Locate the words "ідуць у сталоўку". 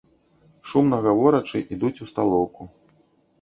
1.77-2.69